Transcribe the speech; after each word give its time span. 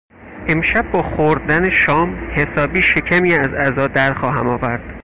امشب 0.47 0.91
با 0.91 1.01
خوردن 1.01 1.69
شام 1.69 2.13
حسابی 2.31 2.81
شکمی 2.81 3.33
از 3.33 3.53
عزا 3.53 3.87
درخواهم 3.87 4.47
آورد. 4.47 4.93